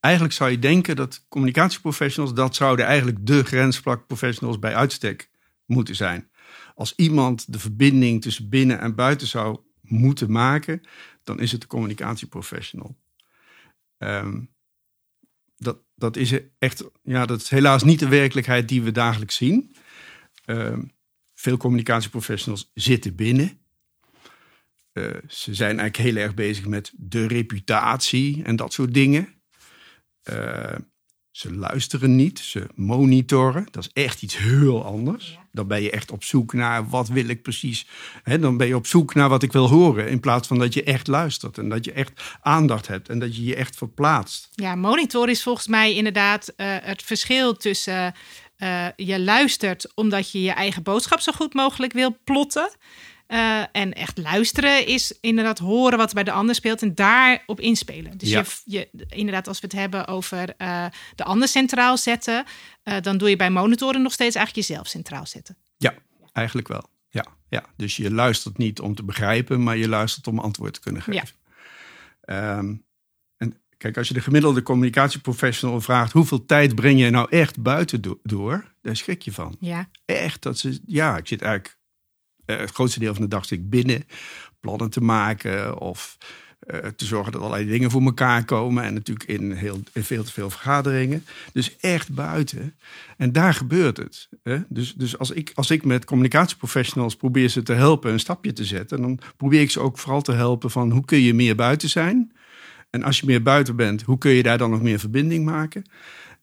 eigenlijk 0.00 0.34
zou 0.34 0.50
je 0.50 0.58
denken 0.58 0.96
dat 0.96 1.26
communicatieprofessionals, 1.28 2.34
dat 2.34 2.54
zouden 2.54 2.86
eigenlijk 2.86 3.26
de 3.26 3.44
grensvlakprofessionals 3.44 4.58
bij 4.58 4.74
uitstek 4.74 5.30
moeten 5.64 5.96
zijn. 5.96 6.30
Als 6.74 6.92
iemand 6.96 7.52
de 7.52 7.58
verbinding 7.58 8.22
tussen 8.22 8.48
binnen 8.48 8.80
en 8.80 8.94
buiten 8.94 9.26
zou 9.26 9.60
moeten 9.80 10.30
maken, 10.30 10.80
dan 11.24 11.40
is 11.40 11.52
het 11.52 11.60
de 11.60 11.66
communicatieprofessional. 11.66 12.96
Um, 13.98 14.50
dat, 15.56 15.78
dat 15.94 16.16
is 16.16 16.40
echt, 16.58 16.84
ja, 17.02 17.26
dat 17.26 17.40
is 17.40 17.48
helaas 17.48 17.82
niet 17.82 17.98
de 17.98 18.08
werkelijkheid 18.08 18.68
die 18.68 18.82
we 18.82 18.92
dagelijks 18.92 19.36
zien. 19.36 19.74
Um, 20.46 20.92
veel 21.34 21.56
communicatieprofessionals 21.56 22.70
zitten 22.74 23.14
binnen. 23.14 23.57
Uh, 24.98 25.10
ze 25.28 25.54
zijn 25.54 25.78
eigenlijk 25.78 25.96
heel 25.96 26.22
erg 26.22 26.34
bezig 26.34 26.66
met 26.66 26.92
de 26.96 27.26
reputatie 27.26 28.42
en 28.44 28.56
dat 28.56 28.72
soort 28.72 28.94
dingen. 28.94 29.28
Uh, 30.30 30.74
ze 31.30 31.54
luisteren 31.54 32.16
niet, 32.16 32.38
ze 32.38 32.66
monitoren. 32.74 33.66
Dat 33.70 33.84
is 33.84 34.02
echt 34.02 34.22
iets 34.22 34.36
heel 34.36 34.84
anders. 34.84 35.38
Dan 35.52 35.66
ben 35.66 35.82
je 35.82 35.90
echt 35.90 36.10
op 36.10 36.24
zoek 36.24 36.52
naar 36.52 36.88
wat 36.88 37.08
wil 37.08 37.28
ik 37.28 37.42
precies. 37.42 37.86
He, 38.22 38.38
dan 38.38 38.56
ben 38.56 38.66
je 38.66 38.76
op 38.76 38.86
zoek 38.86 39.14
naar 39.14 39.28
wat 39.28 39.42
ik 39.42 39.52
wil 39.52 39.68
horen. 39.68 40.08
In 40.08 40.20
plaats 40.20 40.48
van 40.48 40.58
dat 40.58 40.74
je 40.74 40.82
echt 40.82 41.06
luistert 41.06 41.58
en 41.58 41.68
dat 41.68 41.84
je 41.84 41.92
echt 41.92 42.36
aandacht 42.40 42.86
hebt 42.86 43.08
en 43.08 43.18
dat 43.18 43.36
je 43.36 43.44
je 43.44 43.54
echt 43.54 43.76
verplaatst. 43.76 44.48
Ja, 44.52 44.74
monitoren 44.74 45.30
is 45.30 45.42
volgens 45.42 45.66
mij 45.66 45.94
inderdaad 45.94 46.52
uh, 46.56 46.76
het 46.80 47.02
verschil 47.02 47.56
tussen 47.56 48.14
uh, 48.58 48.86
je 48.96 49.20
luistert 49.20 49.94
omdat 49.94 50.30
je 50.30 50.42
je 50.42 50.50
eigen 50.50 50.82
boodschap 50.82 51.20
zo 51.20 51.32
goed 51.32 51.54
mogelijk 51.54 51.92
wil 51.92 52.16
plotten. 52.24 52.70
Uh, 53.28 53.62
en 53.72 53.92
echt 53.92 54.18
luisteren 54.18 54.86
is 54.86 55.18
inderdaad 55.20 55.58
horen 55.58 55.98
wat 55.98 56.08
er 56.08 56.14
bij 56.14 56.24
de 56.24 56.32
ander 56.32 56.54
speelt 56.54 56.82
en 56.82 56.94
daarop 56.94 57.60
inspelen. 57.60 58.18
Dus 58.18 58.28
ja. 58.28 58.44
je, 58.64 58.88
je, 58.92 59.06
inderdaad, 59.08 59.48
als 59.48 59.60
we 59.60 59.66
het 59.66 59.76
hebben 59.76 60.06
over 60.06 60.54
uh, 60.58 60.86
de 61.14 61.24
ander 61.24 61.48
centraal 61.48 61.96
zetten, 61.96 62.44
uh, 62.84 63.00
dan 63.00 63.18
doe 63.18 63.28
je 63.30 63.36
bij 63.36 63.50
monitoren 63.50 64.02
nog 64.02 64.12
steeds 64.12 64.34
eigenlijk 64.34 64.66
jezelf 64.66 64.86
centraal 64.86 65.26
zetten. 65.26 65.56
Ja, 65.76 65.94
eigenlijk 66.32 66.68
wel. 66.68 66.90
Ja, 67.08 67.26
ja. 67.48 67.64
Dus 67.76 67.96
je 67.96 68.10
luistert 68.10 68.58
niet 68.58 68.80
om 68.80 68.94
te 68.94 69.02
begrijpen, 69.02 69.62
maar 69.62 69.76
je 69.76 69.88
luistert 69.88 70.26
om 70.26 70.38
antwoord 70.38 70.74
te 70.74 70.80
kunnen 70.80 71.02
geven. 71.02 71.28
Ja. 72.20 72.58
Um, 72.58 72.84
en 73.36 73.60
kijk, 73.76 73.96
als 73.96 74.08
je 74.08 74.14
de 74.14 74.20
gemiddelde 74.20 74.62
communicatieprofessional 74.62 75.80
vraagt 75.80 76.12
hoeveel 76.12 76.44
tijd 76.44 76.74
breng 76.74 77.00
je 77.00 77.10
nou 77.10 77.30
echt 77.30 77.62
buiten 77.62 78.00
do 78.00 78.20
door, 78.22 78.74
daar 78.82 78.96
schrik 78.96 79.22
je 79.22 79.32
van. 79.32 79.56
Ja. 79.60 79.88
Echt, 80.04 80.42
dat 80.42 80.58
ze, 80.58 80.80
ja, 80.86 81.16
ik 81.16 81.26
zit 81.26 81.42
eigenlijk 81.42 81.77
het 82.56 82.70
grootste 82.70 82.98
deel 82.98 83.14
van 83.14 83.22
de 83.22 83.28
dag 83.28 83.44
zit 83.44 83.58
ik 83.58 83.70
binnen 83.70 84.04
plannen 84.60 84.90
te 84.90 85.00
maken 85.00 85.78
of 85.80 86.18
uh, 86.66 86.78
te 86.96 87.04
zorgen 87.04 87.32
dat 87.32 87.40
allerlei 87.40 87.68
dingen 87.68 87.90
voor 87.90 88.02
elkaar 88.02 88.44
komen. 88.44 88.84
En 88.84 88.94
natuurlijk 88.94 89.28
in, 89.28 89.52
heel, 89.52 89.80
veel 89.92 90.24
te 90.24 90.32
veel 90.32 90.50
vergaderingen. 90.50 91.24
Dus 91.52 91.76
echt 91.76 92.14
buiten. 92.14 92.76
En 93.16 93.32
daar 93.32 93.54
gebeurt 93.54 93.96
het. 93.96 94.28
Hè? 94.42 94.58
Dus, 94.68 94.94
dus 94.94 95.18
als, 95.18 95.30
ik, 95.30 95.52
als 95.54 95.70
ik 95.70 95.84
met 95.84 96.04
communicatieprofessionals 96.04 97.16
probeer 97.16 97.48
ze 97.48 97.62
te 97.62 97.72
helpen 97.72 98.12
een 98.12 98.20
stapje 98.20 98.52
te 98.52 98.64
zetten, 98.64 99.00
dan 99.00 99.18
probeer 99.36 99.60
ik 99.60 99.70
ze 99.70 99.80
ook 99.80 99.98
vooral 99.98 100.22
te 100.22 100.32
helpen 100.32 100.70
van 100.70 100.90
hoe 100.90 101.04
kun 101.04 101.20
je 101.20 101.34
meer 101.34 101.54
buiten 101.54 101.88
zijn. 101.88 102.32
En 102.90 103.02
als 103.02 103.20
je 103.20 103.26
meer 103.26 103.42
buiten 103.42 103.76
bent, 103.76 104.02
hoe 104.02 104.18
kun 104.18 104.30
je 104.30 104.42
daar 104.42 104.58
dan 104.58 104.70
nog 104.70 104.82
meer 104.82 104.98
verbinding 104.98 105.44
maken? 105.44 105.82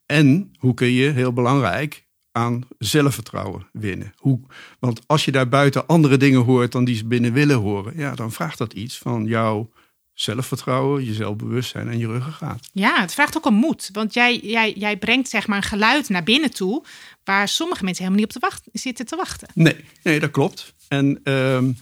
En 0.05 0.51
hoe 0.57 0.73
kun 0.73 0.91
je, 0.91 1.09
heel 1.09 1.33
belangrijk, 1.33 2.04
aan 2.35 2.67
zelfvertrouwen 2.77 3.67
winnen. 3.71 4.13
Hoe, 4.17 4.39
want 4.79 5.01
als 5.05 5.25
je 5.25 5.31
daar 5.31 5.49
buiten 5.49 5.87
andere 5.87 6.17
dingen 6.17 6.41
hoort 6.41 6.71
dan 6.71 6.85
die 6.85 6.95
ze 6.95 7.05
binnen 7.05 7.33
willen 7.33 7.57
horen, 7.57 7.93
ja, 7.97 8.15
dan 8.15 8.31
vraagt 8.31 8.57
dat 8.57 8.73
iets 8.73 8.97
van 8.97 9.25
jouw 9.25 9.69
zelfvertrouwen, 10.13 11.05
je 11.05 11.13
zelfbewustzijn 11.13 11.89
en 11.89 11.97
je 11.97 12.07
ruggengraat. 12.07 12.69
Ja, 12.71 13.01
het 13.01 13.13
vraagt 13.13 13.37
ook 13.37 13.45
om 13.45 13.53
moed. 13.53 13.89
Want 13.91 14.13
jij, 14.13 14.37
jij, 14.37 14.73
jij 14.73 14.97
brengt 14.97 15.29
zeg 15.29 15.47
maar 15.47 15.57
een 15.57 15.63
geluid 15.63 16.09
naar 16.09 16.23
binnen 16.23 16.51
toe 16.51 16.83
waar 17.23 17.47
sommige 17.47 17.83
mensen 17.83 18.03
helemaal 18.03 18.25
niet 18.25 18.35
op 18.35 18.41
te 18.41 18.47
wachten, 18.47 18.71
zitten 18.73 19.05
te 19.05 19.15
wachten. 19.15 19.47
Nee, 19.53 19.85
nee 20.03 20.19
dat 20.19 20.31
klopt. 20.31 20.73
En 20.87 21.19
um, 21.23 21.77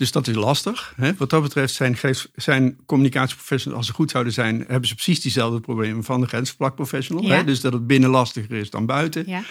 dus 0.00 0.12
dat 0.12 0.26
is 0.28 0.34
lastig. 0.34 0.92
Hè? 0.96 1.14
Wat 1.14 1.30
dat 1.30 1.42
betreft 1.42 1.74
zijn, 1.74 1.98
zijn 2.34 2.76
communicatieprofessionals, 2.86 3.78
als 3.78 3.86
ze 3.86 3.92
goed 3.92 4.10
zouden 4.10 4.32
zijn, 4.32 4.64
hebben 4.68 4.88
ze 4.88 4.94
precies 4.94 5.20
diezelfde 5.20 5.60
problemen 5.60 6.04
van 6.04 6.20
de 6.20 6.26
grensvlakprofessional. 6.26 7.24
Ja. 7.24 7.34
Hè? 7.34 7.44
Dus 7.44 7.60
dat 7.60 7.72
het 7.72 7.86
binnen 7.86 8.10
lastiger 8.10 8.52
is 8.52 8.70
dan 8.70 8.86
buiten. 8.86 9.24
Ja. 9.26 9.42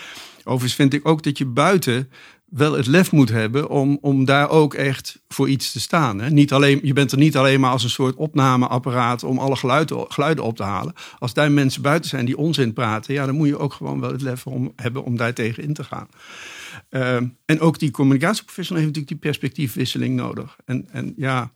Overigens 0.43 0.75
vind 0.75 0.93
ik 0.93 1.07
ook 1.07 1.23
dat 1.23 1.37
je 1.37 1.45
buiten 1.45 2.09
wel 2.49 2.73
het 2.73 2.87
lef 2.87 3.11
moet 3.11 3.29
hebben 3.29 3.69
om, 3.69 3.97
om 4.01 4.25
daar 4.25 4.49
ook 4.49 4.73
echt 4.73 5.21
voor 5.27 5.49
iets 5.49 5.71
te 5.71 5.79
staan. 5.79 6.19
Hè? 6.19 6.29
Niet 6.29 6.53
alleen, 6.53 6.79
je 6.83 6.93
bent 6.93 7.11
er 7.11 7.17
niet 7.17 7.37
alleen 7.37 7.59
maar 7.59 7.71
als 7.71 7.83
een 7.83 7.89
soort 7.89 8.15
opnameapparaat 8.15 9.23
om 9.23 9.39
alle 9.39 9.55
geluiden, 9.55 10.05
geluiden 10.07 10.43
op 10.43 10.55
te 10.55 10.63
halen. 10.63 10.93
Als 11.19 11.33
daar 11.33 11.51
mensen 11.51 11.81
buiten 11.81 12.09
zijn 12.09 12.25
die 12.25 12.37
onzin 12.37 12.73
praten, 12.73 13.13
ja, 13.13 13.25
dan 13.25 13.35
moet 13.35 13.47
je 13.47 13.59
ook 13.59 13.73
gewoon 13.73 13.99
wel 13.99 14.11
het 14.11 14.21
lef 14.21 14.45
om, 14.45 14.73
hebben 14.75 15.03
om 15.03 15.17
daar 15.17 15.33
tegen 15.33 15.63
in 15.63 15.73
te 15.73 15.83
gaan. 15.83 16.07
Uh, 16.89 17.15
en 17.45 17.59
ook 17.59 17.79
die 17.79 17.91
communicatieprofessional 17.91 18.83
heeft 18.83 18.95
natuurlijk 18.95 19.21
die 19.21 19.31
perspectiefwisseling 19.31 20.15
nodig. 20.15 20.55
En, 20.65 20.87
en 20.91 21.13
ja, 21.17 21.51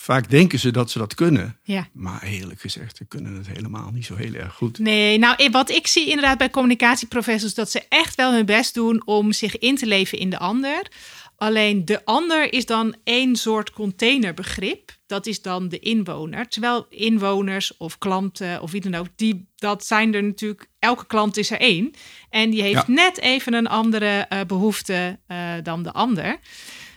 Vaak 0.00 0.30
denken 0.30 0.58
ze 0.58 0.70
dat 0.70 0.90
ze 0.90 0.98
dat 0.98 1.14
kunnen. 1.14 1.58
Ja. 1.62 1.88
Maar 1.92 2.22
eerlijk 2.22 2.60
gezegd, 2.60 2.96
ze 2.96 3.04
kunnen 3.04 3.34
het 3.34 3.46
helemaal 3.48 3.90
niet 3.90 4.04
zo 4.04 4.14
heel 4.14 4.34
erg 4.34 4.54
goed. 4.54 4.78
Nee, 4.78 5.18
nou 5.18 5.50
wat 5.50 5.70
ik 5.70 5.86
zie 5.86 6.08
inderdaad 6.08 6.38
bij 6.38 6.50
communicatieprofessors... 6.50 7.54
dat 7.54 7.70
ze 7.70 7.82
echt 7.88 8.14
wel 8.14 8.32
hun 8.32 8.46
best 8.46 8.74
doen 8.74 9.02
om 9.06 9.32
zich 9.32 9.58
in 9.58 9.76
te 9.76 9.86
leven 9.86 10.18
in 10.18 10.30
de 10.30 10.38
ander. 10.38 10.90
Alleen 11.36 11.84
de 11.84 12.04
ander 12.04 12.52
is 12.52 12.66
dan 12.66 12.94
één 13.04 13.36
soort 13.36 13.70
containerbegrip. 13.70 14.96
Dat 15.06 15.26
is 15.26 15.42
dan 15.42 15.68
de 15.68 15.78
inwoner. 15.78 16.48
Terwijl 16.48 16.86
inwoners 16.90 17.76
of 17.76 17.98
klanten 17.98 18.62
of 18.62 18.70
wie 18.70 18.80
dan 18.80 18.94
ook... 18.94 19.08
Die, 19.16 19.48
dat 19.56 19.84
zijn 19.84 20.14
er 20.14 20.22
natuurlijk... 20.22 20.68
Elke 20.78 21.06
klant 21.06 21.36
is 21.36 21.50
er 21.50 21.60
één. 21.60 21.90
En 22.30 22.50
die 22.50 22.62
heeft 22.62 22.88
net 22.88 23.18
even 23.18 23.54
een 23.54 23.68
andere 23.68 24.26
uh, 24.32 24.40
behoefte 24.46 25.18
uh, 25.28 25.52
dan 25.62 25.82
de 25.82 25.92
ander. 25.92 26.38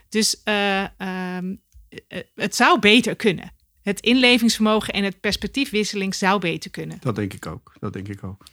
Dus... 0.10 0.42
Uh, 0.46 0.82
um, 0.82 0.88
eh, 0.98 1.71
het 2.36 2.56
zou 2.56 2.80
beter 2.80 3.16
kunnen. 3.16 3.54
Het 3.82 4.00
inlevingsvermogen 4.00 4.94
en 4.94 5.04
het 5.04 5.20
perspectiefwisseling 5.20 6.16
zou 6.16 6.40
beter 6.40 6.72
kunnen. 6.72 6.98
Dat 7.00 7.16
denk 7.16 7.34
ik 7.34 7.46
ook. 7.46 7.74
Dat 7.80 7.94
denk 7.94 8.08
ik 8.08 8.24
ook. 8.24 8.44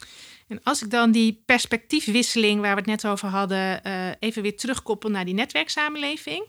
En 0.49 0.63
als 0.63 0.83
ik 0.83 0.91
dan 0.91 1.11
die 1.11 1.43
perspectiefwisseling 1.47 2.61
waar 2.61 2.75
we 2.75 2.81
het 2.81 2.87
net 2.87 3.07
over 3.07 3.29
hadden, 3.29 3.81
uh, 3.87 4.09
even 4.19 4.43
weer 4.43 4.57
terugkoppel 4.57 5.11
naar 5.11 5.25
die 5.25 5.35
netwerksamenleving. 5.35 6.47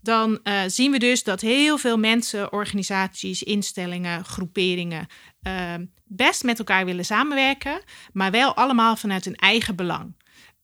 Dan 0.00 0.38
uh, 0.42 0.60
zien 0.66 0.90
we 0.90 0.98
dus 0.98 1.22
dat 1.22 1.40
heel 1.40 1.78
veel 1.78 1.98
mensen, 1.98 2.52
organisaties, 2.52 3.42
instellingen, 3.42 4.24
groeperingen 4.24 5.06
uh, 5.42 5.74
best 6.04 6.44
met 6.44 6.58
elkaar 6.58 6.84
willen 6.84 7.04
samenwerken, 7.04 7.80
maar 8.12 8.30
wel 8.30 8.54
allemaal 8.54 8.96
vanuit 8.96 9.24
hun 9.24 9.36
eigen 9.36 9.76
belang. 9.76 10.14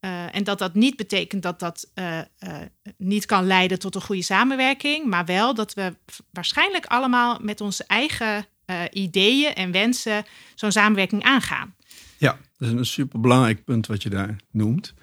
Uh, 0.05 0.35
en 0.35 0.45
dat 0.45 0.59
dat 0.59 0.75
niet 0.75 0.97
betekent 0.97 1.43
dat 1.43 1.59
dat 1.59 1.91
uh, 1.95 2.19
uh, 2.19 2.57
niet 2.97 3.27
kan 3.27 3.47
leiden 3.47 3.79
tot 3.79 3.95
een 3.95 4.03
goede 4.03 4.23
samenwerking, 4.23 5.07
maar 5.07 5.25
wel 5.25 5.55
dat 5.55 5.75
we 5.75 5.97
waarschijnlijk 6.31 6.87
allemaal 6.87 7.39
met 7.43 7.61
onze 7.61 7.85
eigen 7.87 8.47
ideeën 8.93 9.55
en 9.55 9.71
wensen 9.71 10.25
zo'n 10.55 10.73
samenwerking 10.73 11.23
aangaan. 11.23 11.75
Ja, 12.19 12.39
dat 12.57 12.69
is 12.69 12.75
een 12.75 12.87
superbelangrijk 12.87 13.65
punt 13.65 13.87
wat 13.87 14.03
je 14.03 14.09
daar 14.09 14.37
noemt. 14.51 14.95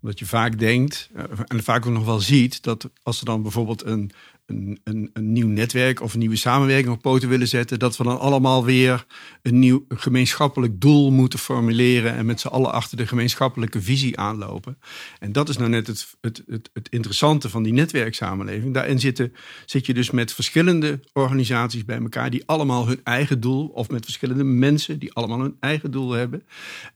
Omdat 0.00 0.18
je 0.18 0.26
vaak 0.26 0.58
denkt, 0.58 1.10
en 1.46 1.62
vaak 1.62 1.86
ook 1.86 1.92
nog 1.92 2.04
wel 2.04 2.20
ziet, 2.20 2.62
dat 2.62 2.90
als 3.02 3.18
er 3.18 3.24
dan 3.24 3.42
bijvoorbeeld 3.42 3.84
een 3.84 4.10
een, 4.46 4.80
een, 4.84 5.10
een, 5.12 5.32
nieuw 5.32 5.46
netwerk 5.46 6.00
of 6.00 6.12
een 6.12 6.18
nieuwe 6.18 6.36
samenwerking 6.36 6.94
op 6.94 7.02
poten 7.02 7.28
willen 7.28 7.48
zetten, 7.48 7.78
dat 7.78 7.96
we 7.96 8.04
dan 8.04 8.18
allemaal 8.18 8.64
weer 8.64 9.06
een 9.42 9.58
nieuw 9.58 9.84
gemeenschappelijk 9.88 10.80
doel 10.80 11.10
moeten 11.10 11.38
formuleren 11.38 12.14
en 12.14 12.26
met 12.26 12.40
z'n 12.40 12.48
allen 12.48 12.72
achter 12.72 12.96
de 12.96 13.06
gemeenschappelijke 13.06 13.82
visie 13.82 14.18
aanlopen. 14.18 14.78
En 15.18 15.32
dat 15.32 15.48
is 15.48 15.56
nou 15.56 15.70
net 15.70 15.86
het, 15.86 16.06
het, 16.20 16.42
het, 16.46 16.70
het 16.72 16.88
interessante 16.88 17.48
van 17.48 17.62
die 17.62 17.72
netwerksamenleving. 17.72 18.74
Daarin 18.74 19.00
zitten, 19.00 19.32
zit 19.66 19.86
je 19.86 19.94
dus 19.94 20.10
met 20.10 20.32
verschillende 20.32 21.00
organisaties 21.12 21.84
bij 21.84 21.98
elkaar 21.98 22.30
die 22.30 22.42
allemaal 22.46 22.86
hun 22.86 23.00
eigen 23.04 23.40
doel, 23.40 23.66
of 23.66 23.88
met 23.88 24.04
verschillende 24.04 24.44
mensen 24.44 24.98
die 24.98 25.12
allemaal 25.12 25.40
hun 25.40 25.56
eigen 25.60 25.90
doel 25.90 26.10
hebben, 26.10 26.42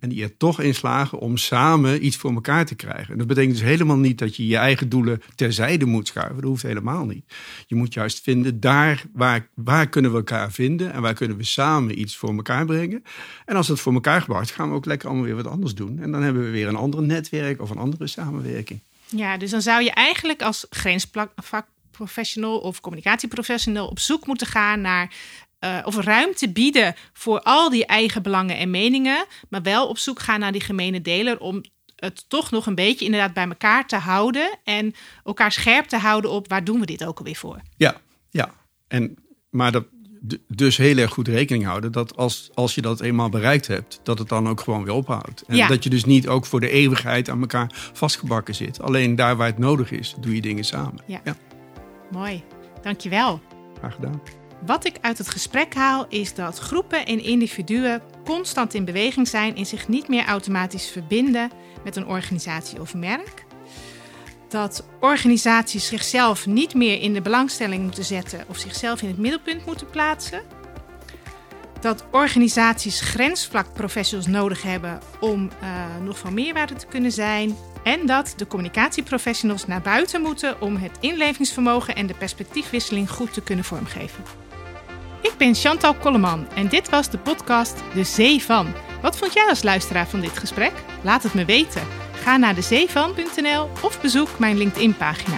en 0.00 0.08
die 0.08 0.22
er 0.22 0.36
toch 0.36 0.60
in 0.60 0.74
slagen 0.74 1.18
om 1.18 1.36
samen 1.36 2.04
iets 2.04 2.16
voor 2.16 2.32
elkaar 2.32 2.66
te 2.66 2.74
krijgen. 2.74 3.12
En 3.12 3.18
dat 3.18 3.26
betekent 3.26 3.52
dus 3.52 3.62
helemaal 3.62 3.96
niet 3.96 4.18
dat 4.18 4.36
je 4.36 4.46
je 4.46 4.56
eigen 4.56 4.88
doelen 4.88 5.22
terzijde 5.34 5.84
moet 5.84 6.06
schuiven. 6.06 6.36
Dat 6.36 6.44
hoeft 6.44 6.62
helemaal 6.62 7.04
niet. 7.04 7.24
Je 7.66 7.74
moet 7.74 7.94
juist 7.94 8.20
vinden 8.22 8.60
daar 8.60 9.04
waar, 9.12 9.48
waar 9.54 9.88
kunnen 9.88 10.10
we 10.10 10.16
elkaar 10.16 10.52
vinden 10.52 10.92
en 10.92 11.02
waar 11.02 11.14
kunnen 11.14 11.36
we 11.36 11.44
samen 11.44 12.00
iets 12.00 12.16
voor 12.16 12.34
elkaar 12.34 12.64
brengen. 12.64 13.04
En 13.44 13.56
als 13.56 13.68
het 13.68 13.80
voor 13.80 13.92
elkaar 13.92 14.20
gebracht, 14.20 14.50
gaan 14.50 14.68
we 14.68 14.74
ook 14.74 14.84
lekker 14.84 15.08
allemaal 15.08 15.26
weer 15.26 15.36
wat 15.36 15.46
anders 15.46 15.74
doen. 15.74 15.98
En 16.00 16.12
dan 16.12 16.22
hebben 16.22 16.42
we 16.42 16.50
weer 16.50 16.68
een 16.68 16.76
ander 16.76 17.02
netwerk 17.02 17.60
of 17.60 17.70
een 17.70 17.78
andere 17.78 18.06
samenwerking. 18.06 18.80
Ja, 19.08 19.36
dus 19.36 19.50
dan 19.50 19.62
zou 19.62 19.82
je 19.82 19.90
eigenlijk 19.90 20.42
als 20.42 20.66
grensvakprofessional 20.70 22.58
of 22.58 22.80
communicatieprofessional 22.80 23.86
op 23.86 23.98
zoek 23.98 24.26
moeten 24.26 24.46
gaan 24.46 24.80
naar 24.80 25.14
uh, 25.60 25.78
of 25.84 25.96
ruimte 25.96 26.48
bieden 26.48 26.94
voor 27.12 27.40
al 27.40 27.70
die 27.70 27.86
eigen 27.86 28.22
belangen 28.22 28.56
en 28.56 28.70
meningen, 28.70 29.26
maar 29.48 29.62
wel 29.62 29.88
op 29.88 29.98
zoek 29.98 30.20
gaan 30.20 30.40
naar 30.40 30.52
die 30.52 30.60
gemene 30.60 31.02
deler 31.02 31.38
om 31.40 31.62
het 31.96 32.24
toch 32.28 32.50
nog 32.50 32.66
een 32.66 32.74
beetje 32.74 33.04
inderdaad 33.04 33.32
bij 33.32 33.48
elkaar 33.48 33.86
te 33.86 33.96
houden 33.96 34.58
en 34.64 34.94
elkaar 35.24 35.52
scherp 35.52 35.86
te 35.86 35.96
houden 35.96 36.30
op 36.30 36.48
waar 36.48 36.64
doen 36.64 36.80
we 36.80 36.86
dit 36.86 37.04
ook 37.04 37.18
alweer 37.18 37.36
voor. 37.36 37.60
Ja, 37.76 37.96
ja. 38.30 38.50
En, 38.88 39.16
maar 39.50 39.72
dat, 39.72 39.84
dus 40.48 40.76
heel 40.76 40.96
erg 40.96 41.12
goed 41.12 41.28
rekening 41.28 41.64
houden 41.64 41.92
dat 41.92 42.16
als, 42.16 42.50
als 42.54 42.74
je 42.74 42.80
dat 42.82 43.00
eenmaal 43.00 43.28
bereikt 43.28 43.66
hebt, 43.66 44.00
dat 44.02 44.18
het 44.18 44.28
dan 44.28 44.48
ook 44.48 44.60
gewoon 44.60 44.84
weer 44.84 44.94
ophoudt. 44.94 45.42
En 45.46 45.56
Ja. 45.56 45.68
dat 45.68 45.84
je 45.84 45.90
dus 45.90 46.04
niet 46.04 46.28
ook 46.28 46.46
voor 46.46 46.60
de 46.60 46.70
eeuwigheid 46.70 47.28
aan 47.30 47.40
elkaar 47.40 47.90
vastgebakken 47.92 48.54
zit. 48.54 48.80
Alleen 48.80 49.14
daar 49.16 49.36
waar 49.36 49.46
het 49.46 49.58
nodig 49.58 49.90
is, 49.90 50.14
doe 50.20 50.34
je 50.34 50.40
dingen 50.40 50.64
samen. 50.64 51.02
Ja. 51.06 51.20
Mooi, 52.10 52.42
dankjewel. 52.82 53.40
graag 53.78 53.94
gedaan. 53.94 54.20
Wat 54.64 54.84
ik 54.84 54.96
uit 55.00 55.18
het 55.18 55.28
gesprek 55.28 55.74
haal 55.74 56.06
is 56.08 56.34
dat 56.34 56.58
groepen 56.58 57.06
en 57.06 57.22
individuen 57.22 58.02
constant 58.24 58.74
in 58.74 58.84
beweging 58.84 59.28
zijn 59.28 59.56
en 59.56 59.66
zich 59.66 59.88
niet 59.88 60.08
meer 60.08 60.24
automatisch 60.24 60.88
verbinden 60.88 61.50
met 61.84 61.96
een 61.96 62.06
organisatie 62.06 62.80
of 62.80 62.94
merk. 62.94 63.44
Dat 64.48 64.84
organisaties 65.00 65.86
zichzelf 65.86 66.46
niet 66.46 66.74
meer 66.74 67.00
in 67.00 67.12
de 67.12 67.22
belangstelling 67.22 67.82
moeten 67.82 68.04
zetten 68.04 68.44
of 68.48 68.58
zichzelf 68.58 69.02
in 69.02 69.08
het 69.08 69.18
middelpunt 69.18 69.66
moeten 69.66 69.90
plaatsen. 69.90 70.42
Dat 71.80 72.04
organisaties 72.10 73.00
grensvlak 73.00 73.72
professionals 73.72 74.26
nodig 74.26 74.62
hebben 74.62 75.00
om 75.20 75.50
eh, 75.60 75.68
nog 76.02 76.18
van 76.18 76.34
meerwaarde 76.34 76.74
te 76.74 76.86
kunnen 76.86 77.12
zijn. 77.12 77.56
En 77.84 78.06
dat 78.06 78.34
de 78.36 78.46
communicatieprofessionals 78.46 79.66
naar 79.66 79.82
buiten 79.82 80.20
moeten 80.20 80.60
om 80.60 80.76
het 80.76 80.98
inlevingsvermogen 81.00 81.94
en 81.94 82.06
de 82.06 82.14
perspectiefwisseling 82.14 83.10
goed 83.10 83.32
te 83.32 83.42
kunnen 83.42 83.64
vormgeven. 83.64 84.45
Ik 85.36 85.46
ben 85.46 85.54
Chantal 85.54 85.94
Kolleman 85.94 86.46
en 86.54 86.68
dit 86.68 86.90
was 86.90 87.10
de 87.10 87.18
podcast 87.18 87.82
De 87.94 88.04
Zee 88.04 88.42
van. 88.42 88.66
Wat 89.02 89.16
vond 89.16 89.32
jij 89.32 89.46
als 89.48 89.62
luisteraar 89.62 90.06
van 90.06 90.20
dit 90.20 90.38
gesprek? 90.38 90.72
Laat 91.02 91.22
het 91.22 91.34
me 91.34 91.44
weten. 91.44 91.82
Ga 92.12 92.36
naar 92.36 92.54
dezeevan.nl 92.54 93.68
of 93.82 94.00
bezoek 94.00 94.38
mijn 94.38 94.56
LinkedIn-pagina. 94.56 95.36